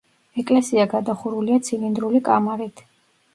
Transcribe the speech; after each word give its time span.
ეკლესია 0.43 0.85
გადახურულია 0.93 1.59
ცილინდრული 1.69 2.23
კამარით. 2.31 2.85